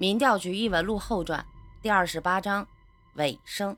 [0.00, 1.44] 民调局异闻录后传
[1.82, 2.66] 第二十八章
[3.16, 3.76] 尾声。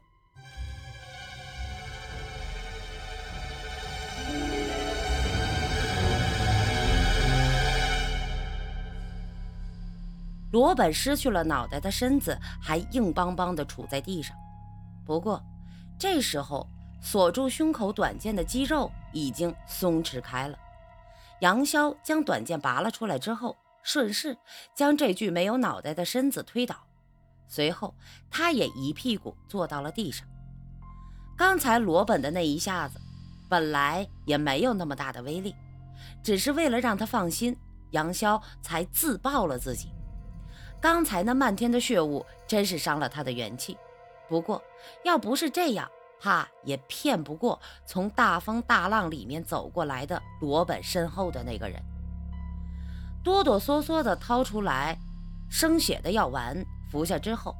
[10.52, 14.36] 罗本失去了脑袋的身子还硬邦邦地杵在地上，
[15.04, 15.42] 不过
[15.98, 16.64] 这时候
[17.00, 20.56] 锁住胸口短剑的肌肉已经松弛开了。
[21.40, 24.36] 杨潇将短剑拔了出来之后，顺势
[24.74, 26.76] 将这具没有脑袋的身子推倒，
[27.48, 27.94] 随后
[28.30, 30.26] 他也一屁股坐到了地上。
[31.36, 33.00] 刚才罗本的那一下子
[33.48, 35.54] 本来也没有那么大的威力，
[36.22, 37.56] 只是为了让他放心，
[37.90, 39.88] 杨潇才自爆了自己。
[40.80, 43.76] 刚才那漫天的血雾真是伤了他的元气，
[44.28, 44.62] 不过
[45.04, 51.82] 要不是这样，怕也骗不过从大风大浪里面走过来的罗本身后的那个人。
[53.24, 54.98] 哆哆嗦嗦地掏出来
[55.48, 57.54] 生血的药丸服下之后，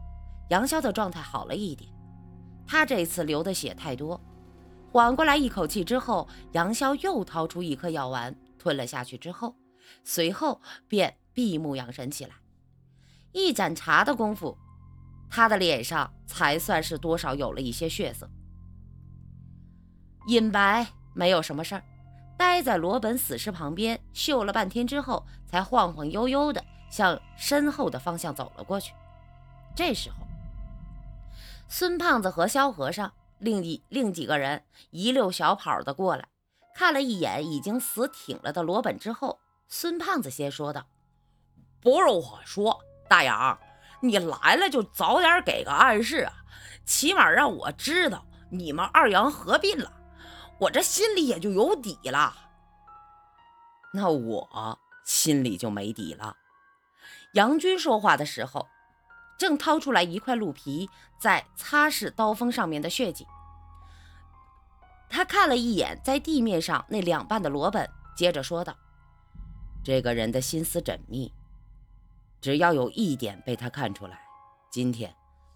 [0.51, 1.91] 杨潇的状态好了一点。
[2.67, 4.21] 他这次流的血太多，
[4.91, 9.55] 缓过来一口气之后，杨潇又掏出一颗药丸吞了下去之后，
[10.05, 12.35] 随后便闭目养神起来。
[13.33, 14.57] 一盏茶的功夫，
[15.31, 18.29] 他的脸上才算是多少有了一些血色。
[20.29, 21.85] 尹白没有什么事儿，
[22.43, 28.93] 待在罗本死尸旁边嗅了半天之后，才晃晃悠悠的向身后的方向走了过去。
[29.77, 30.17] 这时候，
[31.69, 36.27] 孙胖子和萧和尚另一另几个人一溜小跑的过来，
[36.75, 40.85] 看了一眼已经死挺了的罗本之后，孙胖子先说道
[41.81, 42.77] ：“不是我说。”
[43.09, 43.57] 大杨，
[44.01, 46.33] 你来了就早点给个暗示啊，
[46.85, 49.93] 起码让我知道你们二杨合并了，
[50.63, 52.33] 我这心里也就有底了。
[53.93, 56.37] 那我心里就没底了。
[57.33, 58.69] 杨军说话的时候，
[59.37, 63.27] 正掏出来一块鹿皮，在擦拭刀锋上面的血迹。
[65.09, 68.77] 他看了一眼在地面上那两半的罗本，接着说道
[69.83, 71.33] ：“这个人的心思缜密。”
[72.41, 74.21] 只要有一点被他看出来，
[74.71, 75.13] 今天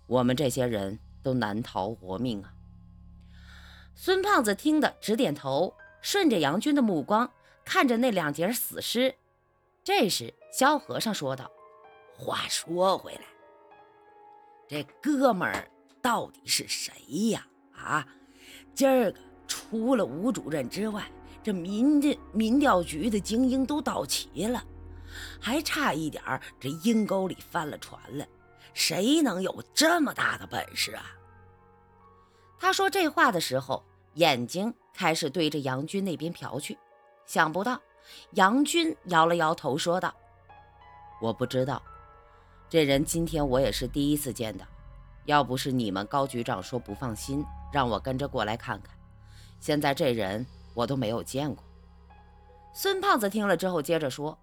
[0.08, 2.52] 我们这些人都难逃活命啊！
[3.98, 7.28] 孙胖子听得直点头，顺着杨军的目光
[7.64, 9.12] 看着那两截死尸。
[9.82, 11.50] 这时，萧和尚说道
[12.14, 13.22] ：“话说回来，
[14.68, 15.66] 这哥们儿
[16.02, 16.92] 到底是谁
[17.30, 17.46] 呀？
[17.74, 18.06] 啊，
[18.74, 19.18] 今儿个
[19.48, 21.10] 除了吴主任之外，
[21.42, 24.62] 这民的民调局的精英都到齐了。”
[25.40, 28.26] 还差一点儿，这阴沟里翻了船了。
[28.74, 31.12] 谁能有这么大的本事啊？
[32.58, 33.84] 他说这话的时候，
[34.14, 36.78] 眼睛开始对着杨军那边瞟去。
[37.24, 37.80] 想不到，
[38.32, 40.14] 杨军摇了摇头，说道
[41.20, 41.82] ：“我不知道，
[42.68, 44.66] 这人今天我也是第一次见的。
[45.24, 48.96] 要不是你们高局长说不放心，让我跟着过来看看，
[49.60, 51.64] 现在这人我都没有见过。”
[52.72, 54.38] 孙胖子听了之后，接着说。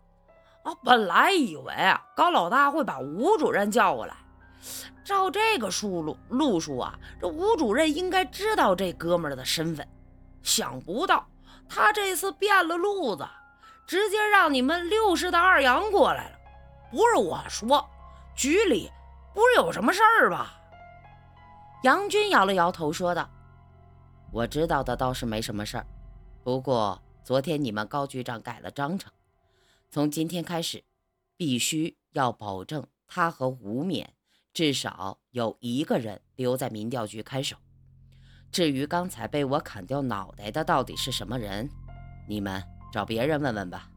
[0.64, 4.16] 啊，本来以为啊，高老大会把吴主任叫过来。
[5.04, 9.88] 照这个数路路数啊，这吴主任应该知道这哥们儿的身份。
[10.42, 11.28] 想不到
[11.70, 13.26] 他这次变了路子，
[13.88, 16.38] 直接让你们六师的二杨过来了。
[16.92, 17.90] 不是我说，
[18.36, 18.92] 局里
[19.34, 20.60] 不是有什么事儿吧？
[21.84, 23.30] 杨军摇了摇头，说道
[24.32, 25.86] ：“我知道的倒是没什么事儿，
[26.44, 29.12] 不过昨天你们高局长改了章程。”
[29.92, 30.84] 从今天开始，
[31.36, 34.14] 必须要保证他和吴冕
[34.54, 37.56] 至少有一个人留在民调局看守。
[38.52, 41.68] 至于刚才被我砍掉脑袋的到底是什么人，
[42.28, 43.90] 你们找别人问问吧。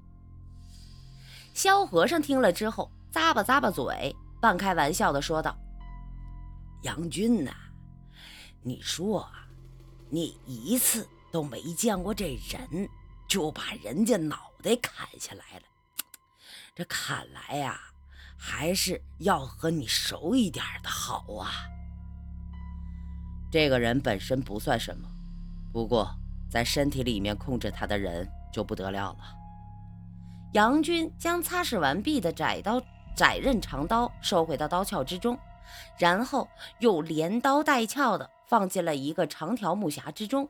[1.53, 5.55] 萧和尚听了之后，咂巴咂巴嘴，半开玩笑的说道
[6.85, 7.55] ：“杨军呐，
[8.62, 9.29] 你说，
[10.08, 12.88] 你一次都没见过这人，
[13.29, 15.62] 就把人家脑袋砍下来了。”
[16.75, 17.79] 这看来呀，
[18.37, 21.50] 还是要和你熟一点的好啊。
[23.50, 25.09] 这个人本身不算什么，
[25.73, 26.09] 不过
[26.50, 29.19] 在身体里面控制他的人就不得了了。
[30.53, 32.81] 杨军将擦拭完毕的窄刀、
[33.15, 35.39] 窄刃长刀收回到刀鞘之中，
[35.99, 36.49] 然后
[36.81, 40.49] 又连刀带鞘的放进了一个长条木匣之中。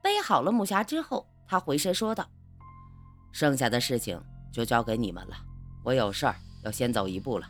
[0.00, 2.28] 背好了木匣之后，他回身说道
[3.32, 4.20] ：“剩下的事情
[4.52, 5.36] 就交给你们了。”
[5.84, 7.46] 我有事儿要先走一步了。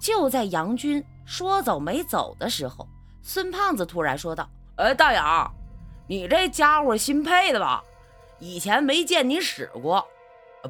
[0.00, 2.88] 就在杨军说走没走的时候，
[3.22, 5.52] 孙胖子突然说道：“哎，大杨，
[6.06, 7.82] 你这家伙新配的吧？
[8.38, 10.06] 以前没见你使过。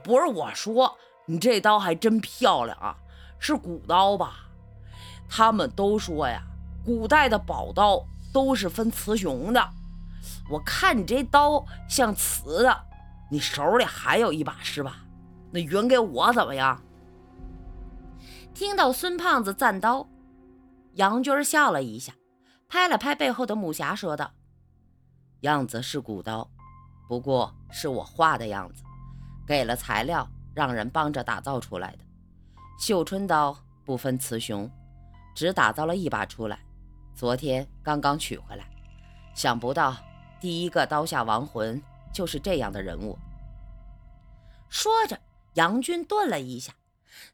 [0.05, 2.97] 不是我说，你这刀还真漂亮啊！
[3.38, 4.47] 是古刀吧？
[5.29, 6.43] 他们都说呀，
[6.85, 9.71] 古代的宝刀都是分雌雄的。
[10.50, 12.85] 我看你这刀像雌的，
[13.31, 14.99] 你手里还有一把是吧？
[15.50, 16.81] 那匀给我怎么样？
[18.56, 20.08] 听到孙胖子赞刀，
[20.94, 22.14] 杨军笑了一下，
[22.70, 24.32] 拍了拍背后的木匣，说道
[25.44, 26.50] ：“样子是古刀，
[27.06, 28.82] 不过是我画的样子，
[29.47, 31.99] 给了材料，让人帮着打造出来的。
[32.81, 33.55] 绣春刀
[33.85, 34.70] 不分雌雄，
[35.35, 36.59] 只打造了一把出来，
[37.14, 38.67] 昨天刚刚取回来。
[39.35, 39.94] 想不到
[40.41, 43.19] 第一个刀下亡魂就是这样的人物。”
[44.70, 45.20] 说着，
[45.56, 46.73] 杨军顿了一下，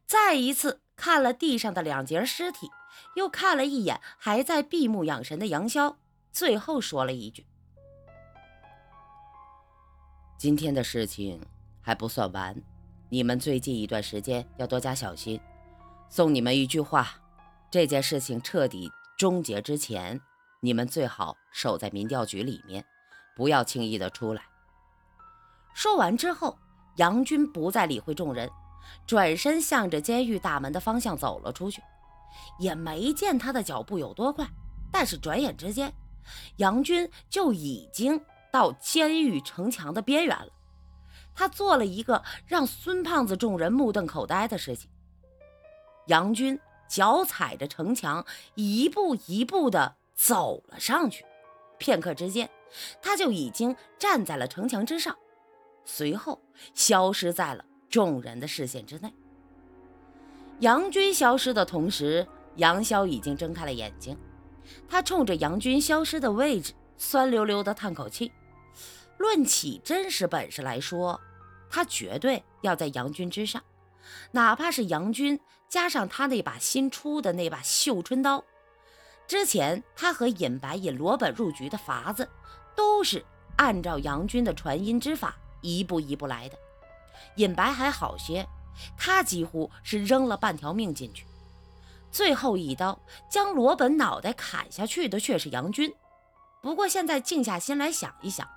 [0.07, 0.81] 再一次。
[0.95, 2.71] 看了地上的两截尸体，
[3.17, 5.97] 又看了一眼还在闭目养神的杨潇，
[6.31, 7.45] 最后说了一句
[10.39, 11.45] ：“今天的事情
[11.81, 12.55] 还不算完，
[13.09, 15.41] 你们最近一段时间要多加小心。
[16.09, 17.09] 送你们一句话：
[17.69, 20.21] 这件事情彻底终结之前，
[20.61, 22.85] 你们最好守在民调局里面，
[23.35, 24.45] 不要轻易的出来。”
[25.75, 26.57] 说完之后，
[26.99, 28.49] 杨军不再理会众人。
[29.07, 31.83] 转身向着监狱大门的方向走了出去，
[32.59, 34.47] 也没见他的脚步有多快，
[34.91, 35.93] 但是转眼之间，
[36.57, 38.21] 杨军就已经
[38.53, 40.49] 到监狱城墙的边缘了。
[41.35, 44.91] 他做了一个让孙胖子众人目瞪口呆的事情。
[46.09, 48.25] 杨军脚踩着城墙，
[48.55, 51.25] 一步一步地走了上去，
[51.79, 52.51] 片刻之间，
[53.01, 55.17] 他就已经站在了城墙之上，
[55.85, 56.39] 随后
[56.75, 57.65] 消失在了。
[57.93, 59.13] 众人的视线之内，
[60.61, 64.17] 杨军消失的同时，杨潇已经睁开了眼睛。
[64.89, 68.33] 他冲着杨军消失的位置酸溜溜的叹口气。
[69.19, 71.21] 论起真实本事来说，
[71.69, 73.63] 他绝对要在杨军之上。
[74.31, 78.43] 哪怕是杨军加上他那把新出的那把绣春刀，
[79.29, 82.27] 之前他和尹白尹罗本入局的法子，
[82.75, 83.23] 都是
[83.57, 86.57] 按照杨军的传音之法一步一步来的。
[87.37, 88.47] 尹白还好些，
[88.97, 91.27] 他几乎是扔了半条命进去，
[92.11, 92.99] 最后一刀
[93.29, 95.93] 将罗本脑袋砍下去的却是杨军。
[96.61, 98.49] 不过现在静下心来想一想，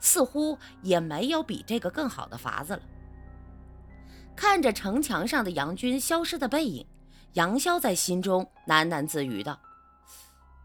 [0.00, 2.82] 似乎也没有比这个更好的法子了。
[4.34, 6.86] 看着城墙上的杨军消失的背影，
[7.34, 9.58] 杨潇在心中喃喃自语道：“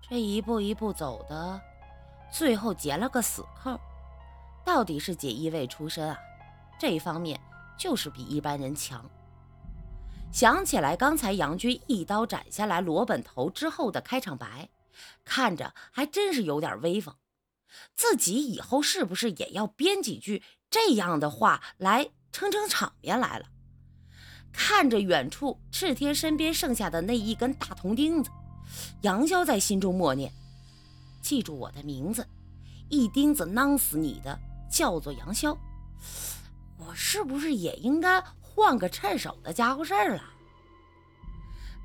[0.10, 1.62] 这一步一步走的，
[2.32, 3.80] 最后结了个死扣，
[4.66, 6.18] 到底是锦衣卫出身啊？
[6.80, 7.40] 这一方面。”
[7.78, 9.08] 就是比一般人强。
[10.32, 14.68] 想起来刚才杨军一刀斩下来罗本头之后的开场白，
[15.24, 17.14] 看着还真是有点威风。
[17.94, 20.42] 自己以后是不是也要编几句
[20.72, 23.46] 这样的话来撑撑场面来了？
[24.52, 28.32] 看着远处赤天身边剩下的那一根大铜钉子，
[29.02, 30.34] 杨潇在心中默念
[31.22, 32.28] ：“记住我的名字，
[32.90, 34.40] 一钉子囊死你的，
[34.72, 35.56] 叫做杨潇。”
[36.78, 40.24] 我是不是也应该换个趁手的家伙事儿了？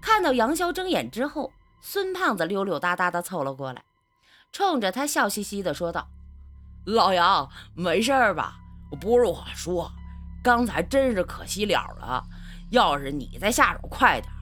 [0.00, 3.82] 看到杨潇睁眼之后，孙胖子溜溜达达的凑了过来，
[4.53, 6.08] 冲着他笑嘻嘻的说道
[6.84, 8.56] ：“老杨，没事吧？
[9.01, 9.91] 不是我说，
[10.43, 12.25] 刚才真是可惜了了。
[12.70, 14.32] 要是你再下手快点，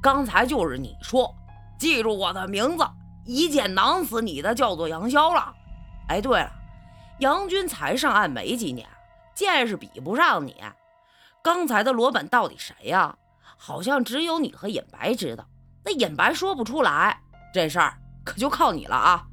[0.00, 1.34] 刚才就是你说，
[1.78, 2.84] 记住我的名字，
[3.24, 5.54] 一剑囊死你的，叫做杨潇了。
[6.08, 6.52] 哎，对了，
[7.18, 8.88] 杨军才上岸没几年。”
[9.38, 10.56] 见识比不上你，
[11.44, 13.16] 刚才的罗本到底谁呀？
[13.56, 15.46] 好像只有你和尹白知道，
[15.84, 17.22] 那尹白说不出来，
[17.54, 19.24] 这事儿可就靠你了啊！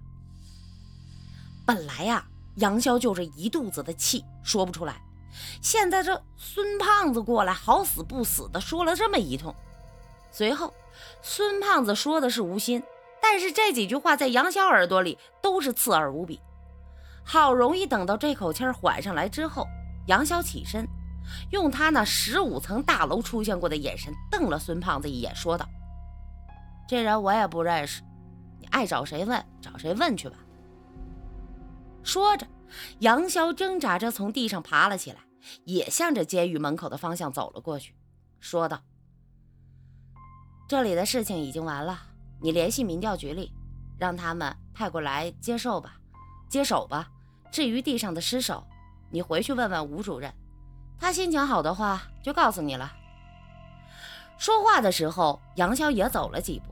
[1.65, 2.23] 本来呀，
[2.57, 5.01] 杨潇就是一肚子的气，说不出来。
[5.59, 9.55] 现在这孙胖子过来，好死不死的说了这么一通。
[10.29, 10.71] 随后，
[11.23, 12.83] 孙胖子说的是无心，
[13.19, 16.39] 但是这几句话在杨潇耳朵里都是刺耳无比。
[17.23, 19.67] 好容易等到这口气缓上来之后。
[20.07, 20.87] 杨潇起身，
[21.51, 25.67] 用他那十五层大楼出现过的眼神瞪了孙胖子一眼，说道
[26.87, 28.03] ：“这人我也不认识，
[28.59, 30.37] 你爱找谁问找谁问去吧。”
[32.03, 32.45] 说着，
[32.99, 35.17] 杨潇挣扎着从地上爬了起来，
[35.63, 37.95] 也向着监狱门口的方向走了过去，
[38.39, 38.83] 说道
[40.69, 41.99] ：“这里的事情已经完了，
[42.39, 43.51] 你联系民调局里，
[43.97, 45.97] 让他们派过来接受吧，
[46.47, 47.09] 接手吧。
[47.51, 48.63] 至于地上的尸首……”
[49.15, 50.33] 你回去问问吴主任，
[50.99, 52.91] 他心情好的话就告诉你了。
[54.37, 56.65] 说话的时候，杨潇也走了几步，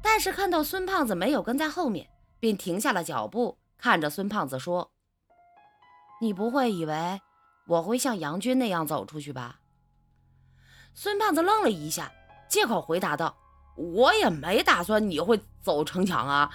[0.00, 4.92] 但是看到孙胖子没有跟在后面，便停下了脚步，看着孙胖子说
[6.22, 7.20] ：“你不会以为
[7.66, 9.58] 我会像杨军那样走出去吧？”
[10.94, 12.12] 孙胖子愣了一下，
[12.48, 13.36] 借口回答道
[13.74, 16.48] ：“我也没打算你会走城墙啊，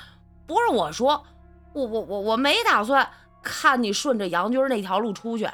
[0.47, 1.25] 不是我说，
[1.73, 3.11] 我我我我没打算
[3.45, 5.47] 看你顺着杨军那条路出去。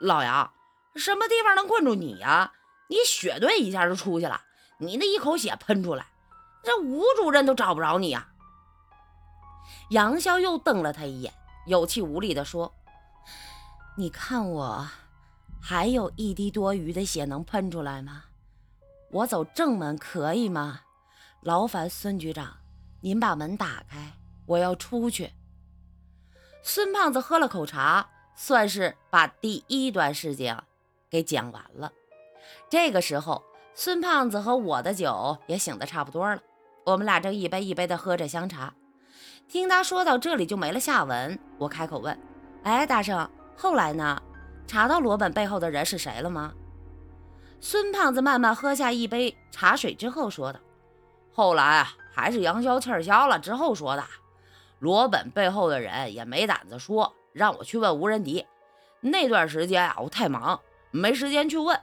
[0.00, 0.52] 老杨，
[0.96, 2.52] 什么地方能困住你呀？
[2.88, 4.40] 你血遁一下就出去了，
[4.78, 6.06] 你那一口血喷出来，
[6.62, 8.28] 这吴主任都找不着你呀。”
[9.90, 11.32] 杨潇又瞪了他一眼，
[11.66, 12.74] 有气无力地说
[13.96, 14.86] ：“你看我
[15.62, 18.24] 还有一滴多余的血能喷出来吗？
[19.12, 20.80] 我走正门可以吗？
[21.42, 22.56] 劳烦孙局长，
[23.00, 24.12] 您把门打开，
[24.46, 25.32] 我要出去。”
[26.68, 30.58] 孙胖子喝了口茶，算是把第一段事情
[31.08, 31.92] 给讲完了。
[32.68, 33.40] 这个时候，
[33.72, 36.42] 孙胖子和我的酒也醒得差不多了，
[36.84, 38.74] 我们俩正一杯一杯地喝着香茶。
[39.46, 42.20] 听他说到这里就没了下文，我开口问
[42.64, 44.20] ：“哎，大圣，后来呢？
[44.66, 46.52] 查到罗本背后的人是谁了吗？”
[47.60, 50.58] 孙胖子慢慢喝下一杯茶水之后说道
[51.32, 54.04] ：“后来啊，还是杨潇气消了之后说的。
[54.78, 58.46] 罗本背后的人也没胆子说，让我去问吴仁迪。
[59.00, 61.80] 那段时间啊，我太忙，没时间去问。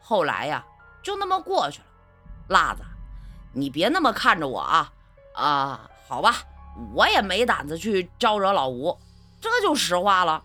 [0.00, 0.64] 后来呀，
[1.02, 1.86] 就那么过去了。
[2.48, 2.82] 辣子，
[3.52, 4.92] 你别那么看着我啊！
[5.34, 6.36] 啊，好吧。”
[6.94, 8.96] 我也没胆子去招惹老吴，
[9.38, 10.42] 这就实话了。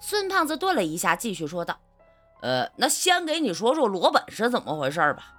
[0.00, 1.78] 孙胖子顿了一下，继续说道
[2.42, 5.32] ：“呃，那先给你说说罗本是怎么回事吧。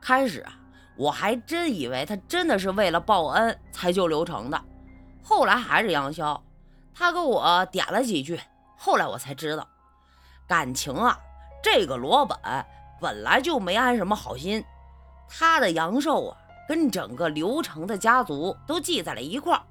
[0.00, 0.52] 开始啊，
[1.00, 4.64] 我还真以为他真的是为了报恩才救刘成的。
[5.22, 6.38] 后来还是杨潇，
[6.92, 8.38] 他给我点了几句，
[8.76, 9.66] 后来我才知道，
[10.46, 11.18] 感情啊，
[11.62, 12.38] 这个罗本
[13.00, 14.62] 本来就没安什么好心，
[15.26, 16.36] 他的阳寿啊。”
[16.68, 19.62] 跟整个刘成的家族都系在了一块儿，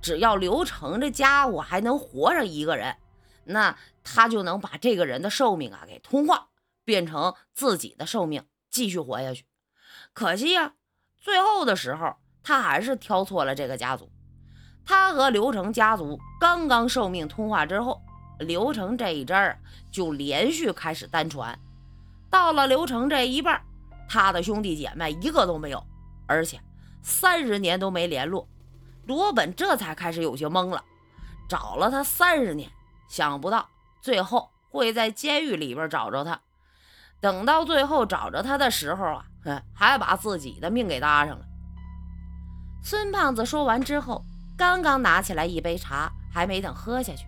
[0.00, 2.96] 只要刘成这家伙还能活上一个人，
[3.44, 6.48] 那他就能把这个人的寿命啊给通化，
[6.86, 9.44] 变成自己的寿命，继续活下去。
[10.14, 10.74] 可惜呀，
[11.20, 14.10] 最后的时候他还是挑错了这个家族。
[14.84, 18.02] 他和刘成家族刚刚受命通话之后，
[18.40, 19.56] 刘成这一支
[19.90, 21.58] 就连续开始单传，
[22.28, 23.62] 到了刘成这一半，
[24.08, 25.82] 他的兄弟姐妹一个都没有。
[26.26, 26.60] 而且
[27.02, 28.48] 三十年都没联络，
[29.06, 30.84] 罗本这才开始有些懵了。
[31.48, 32.70] 找了他三十年，
[33.08, 33.68] 想不到
[34.00, 36.40] 最后会在监狱里边找着他。
[37.20, 39.26] 等到最后找着他的时候啊，
[39.72, 41.44] 还把自己的命给搭上了。
[42.82, 44.24] 孙胖子说完之后，
[44.56, 47.26] 刚刚拿起来一杯茶，还没等喝下去，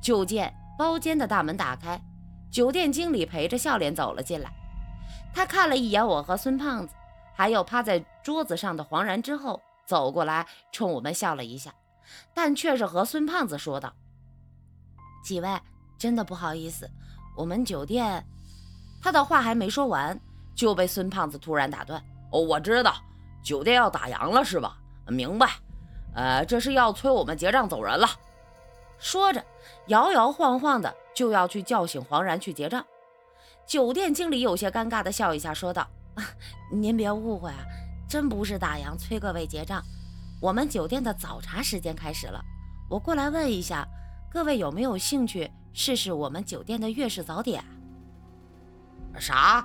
[0.00, 2.00] 就见包间的大门打开，
[2.50, 4.52] 酒店经理陪着笑脸走了进来。
[5.32, 6.94] 他看了一眼我和孙胖子。
[7.34, 11.72] 还有趴在桌子上的黄然之后走过来，冲我们笑了一下，
[12.34, 13.94] 但却是和孙胖子说道
[15.22, 15.48] ：“几位，
[15.96, 16.90] 真的不好意思，
[17.36, 18.26] 我们酒店……”
[19.00, 20.20] 他的话还没说完，
[20.58, 22.96] 就被孙胖子突然打断：“哦，我知道，
[23.44, 24.76] 酒店要打烊了是吧？
[25.06, 25.48] 明白。
[26.16, 28.08] 呃，这是要催我们结账走人了。”
[28.98, 29.40] 说着，
[29.86, 32.84] 摇摇晃晃的就要去叫醒黄然去结账。
[33.68, 35.86] 酒店经理有些尴尬的笑一下，说道。
[36.72, 37.64] 您别误会啊，
[38.08, 39.80] 真不是打烊催各位结账。
[40.42, 42.44] 我们酒店的早茶时间开始了，
[42.90, 43.86] 我过来问一下，
[44.28, 47.64] 各位有没有兴趣试试我们酒店的粤式早点？
[49.20, 49.64] 啥？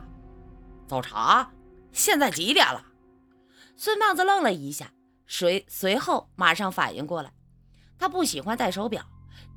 [0.87, 1.51] 早茶？
[1.91, 2.83] 现在几点了？
[3.75, 4.91] 孙胖子愣了一下，
[5.27, 7.31] 随随后马上反应过来，
[7.97, 9.03] 他不喜欢戴手表，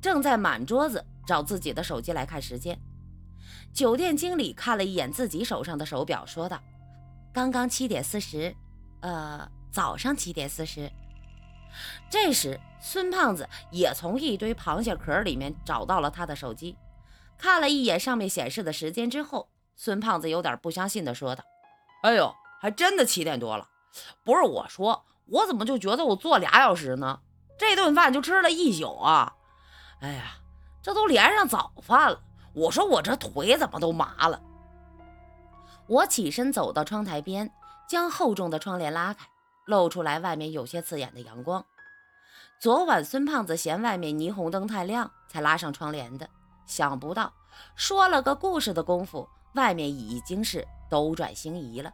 [0.01, 2.79] 正在满桌子找自己的手机来看时间。
[3.73, 6.59] 酒店经理看了一眼自己手上的手表，说道。
[7.33, 8.55] 刚刚七点四十，
[9.01, 10.91] 呃，早上七点四十。
[12.09, 16.75] 这时，孙胖子也从一堆螃蟹壳里面找到了他的手机，
[17.37, 21.43] 看了一眼上面显示的时间之后，孙胖子有点不相信的说道
[22.01, 23.69] ：“哎呦，还真的七点多了！
[24.23, 27.19] 不是我说，我怎么就觉得我坐俩小时呢？
[27.59, 29.35] 这顿饭就吃了一宿啊！
[30.01, 30.39] 哎呀，
[30.81, 32.19] 这都连上早饭了，
[32.53, 34.41] 我说我这腿怎么都麻了？”
[35.85, 37.51] 我起身走到窗台边，
[37.87, 39.27] 将厚重的窗帘拉开，
[39.65, 41.63] 露出来外面有些刺眼的阳光。
[42.59, 46.27] 昨晚孙胖子嫌外面霓虹灯太亮，才拉上窗帘的。
[46.65, 47.31] 想不到
[47.75, 51.91] 说了个故事的功夫，外面已经是斗转星移了。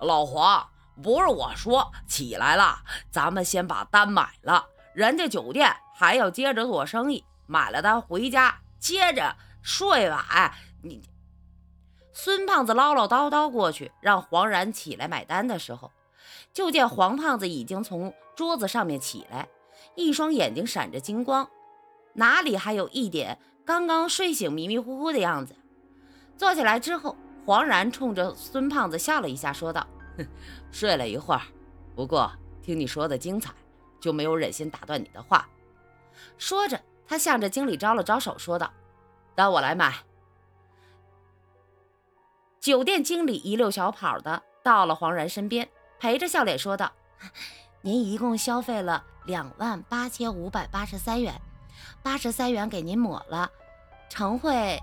[0.00, 0.66] 老黄，
[1.02, 2.78] 不是我说，起来了，
[3.10, 4.66] 咱们先把单买了。
[4.94, 10.56] 人家酒店还要接着做生意，买了单回家接着睡吧。
[10.82, 11.02] 你。
[12.14, 15.90] 孙胖子唠唠叨叨过去，让黄然起来买单的时候，
[16.52, 19.48] 就见黄胖子已经从桌子上面起来，
[19.94, 21.48] 一双眼睛闪着金光，
[22.14, 25.56] 哪里还有一点刚刚睡醒迷迷糊糊的样子？
[26.36, 29.86] 坐起来之后，黄然冲着孙胖子笑了一下，说道
[30.72, 31.42] ：“睡了一会儿，
[31.94, 32.30] 不过
[32.62, 33.52] 听你说的精彩，
[34.00, 35.48] 就没有忍心打断你的话。”
[36.38, 38.72] 说着，他向着经理招了招手，说道
[39.34, 39.94] ：“当我来买。”
[42.60, 46.92] 酒店经理一溜小跑的到了黄然身边，陪着笑脸说道
[47.82, 51.34] ：“您一共消费了两万八千五百八十三元，
[52.02, 53.50] 八十三元给您抹了，
[54.08, 54.80] 乘会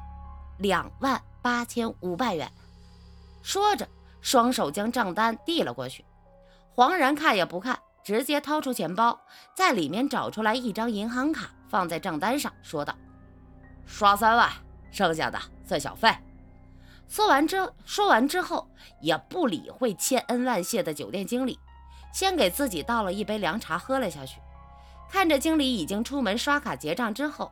[0.58, 2.52] 两万八千五百元。”
[3.42, 3.88] 说着，
[4.22, 6.06] 双手将账单递了过去。
[6.74, 9.20] 黄然看也不看，直接掏出钱包，
[9.56, 12.96] 在里面找出来一张银行卡，放在账单上，说道
[13.86, 14.52] ：“刷三万，
[14.92, 16.14] 剩下的算小费。”
[17.08, 18.70] 说完之说完之后，
[19.02, 21.60] 也不理会千恩万谢的酒店经理，
[22.14, 24.40] 先给自己倒了一杯凉茶喝了下去。
[25.10, 27.52] 看着经理已经出门刷卡结账之后，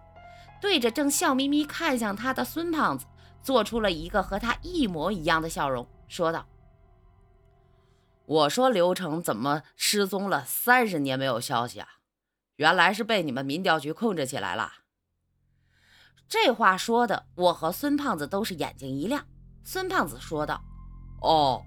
[0.61, 3.07] 对着正笑眯眯看向他的孙胖子，
[3.47, 6.45] 做出了一个和他一模一样的笑容，说道
[8.27, 11.87] ：“我说刘成怎么失踪了三十年没有消息啊？
[12.57, 14.73] 原来是被你们民调局控制起来了。”
[16.27, 19.25] 这话说的，我和孙胖子都是眼睛一亮。
[19.63, 20.61] 孙胖子说道
[21.23, 21.63] ：“哦，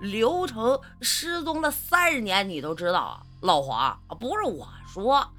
[0.00, 3.22] 刘成失踪了三十年，你都知道啊？
[3.42, 5.30] 老黄，不是我说，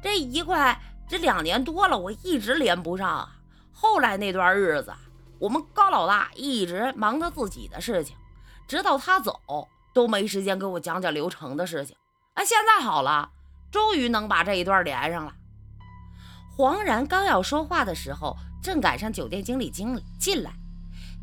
[0.00, 3.36] 这一块这两年多了，我一直连不上啊。
[3.70, 4.94] 后来那段日子，
[5.38, 8.16] 我们高老大一直忙着自己的事情，
[8.66, 9.40] 直到他走
[9.92, 11.96] 都没时间给我讲讲刘成的事情。
[12.34, 13.30] 啊，现在好了，
[13.70, 15.34] 终于能把这一段连上了。”
[16.56, 20.52] 黄然刚要说话的时候，正赶上酒店经理经理进来。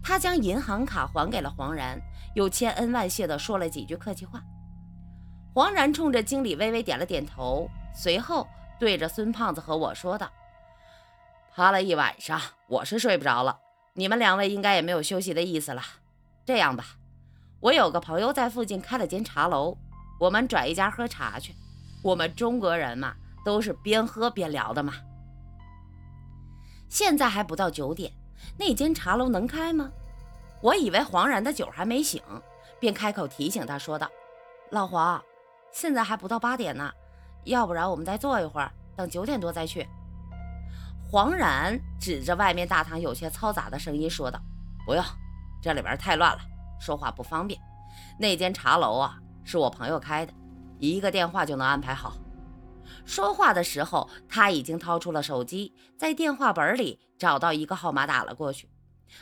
[0.03, 1.99] 他将银行卡还给了黄然，
[2.35, 4.41] 又千恩万谢地说了几句客气话。
[5.53, 8.47] 黄然冲着经理微微点了点头，随后
[8.79, 10.29] 对着孙胖子和我说道
[11.55, 13.57] ：“趴了一晚上，我是睡不着了。
[13.95, 15.81] 你们两位应该也没有休息的意思了。
[16.45, 16.83] 这样吧，
[17.59, 19.77] 我有个朋友在附近开了间茶楼，
[20.19, 21.53] 我们转一家喝茶去。
[22.01, 23.13] 我们中国人嘛，
[23.45, 24.93] 都是边喝边聊的嘛。
[26.89, 28.11] 现在还不到九点。”
[28.59, 29.89] 那间茶楼能开吗？
[30.61, 32.21] 我以为黄然的酒还没醒，
[32.77, 34.09] 便开口提醒他说道
[34.71, 35.23] ：“老黄，
[35.71, 36.91] 现在还不到八点呢，
[37.45, 39.87] 要不然我们再坐一会儿，等九点多再去。”
[41.13, 44.41] 黄然指着外面大堂有些嘈杂的声音说道
[44.83, 45.05] ：“不用，
[45.61, 46.39] 这里边太乱了，
[46.79, 47.61] 说话不方便。
[48.17, 50.33] 那间茶楼啊，是我朋友开的，
[50.79, 52.15] 一个电话就能安排好。”
[53.05, 58.67] 说话的时候，他已经掏出了手机，在电话本里找到一个号码打了过去，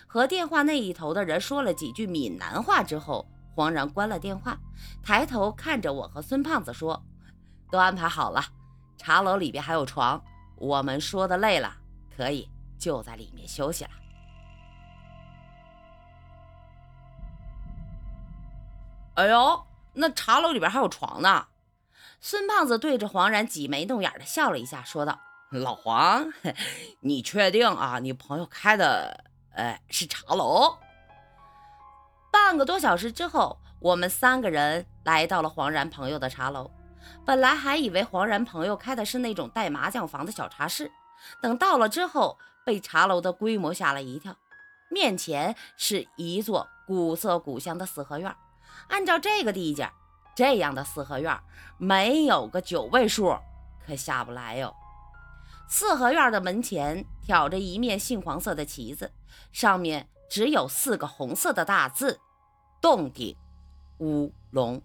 [0.07, 4.57] 和电话那一头的人说了几句闽南话之后，黄然关了电话，
[5.03, 7.03] 抬头看着我和孙胖子说
[7.69, 8.41] ：“都安排好了，
[8.97, 10.23] 茶楼里边还有床，
[10.55, 11.75] 我们说的累了，
[12.21, 13.89] 可以就在里面休息了。”
[19.15, 21.47] 哎呦，那茶楼里边还有床呢！
[22.19, 26.31] 孙胖子对着黄然挤眉弄眼的笑了一下，说道：“老黄，
[27.01, 27.97] 你确定啊？
[27.97, 30.77] 你朋友开的，呃，是茶楼？”
[32.31, 36.69] 半个多小时之后，我们三个人来到了黄然朋友的茶楼。
[37.25, 40.89] 本来还以为黄然朋友开的是那种带麻将房的小茶室，
[41.41, 44.35] 等到了之后，被茶楼的规模吓了一跳。
[44.89, 48.35] 面前是一座古色古香的四合院，
[48.89, 49.89] 按照这个地界。
[50.33, 51.37] 这样的四合院
[51.77, 53.37] 没有个九位数，
[53.85, 54.73] 可下不来哟。
[55.67, 59.11] 四合院的门前挑着一面杏黄色的旗子，
[59.51, 62.19] 上面只有四个红色的大字：
[62.81, 63.35] 洞顶
[63.99, 64.81] 乌龙。